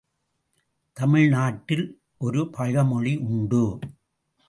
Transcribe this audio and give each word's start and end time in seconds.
தமிழ் 0.97 1.27
நாட்டில் 1.29 1.85
ஒரு 2.17 2.49
பழமொழி 2.49 3.15
உண்டு. 3.15 3.79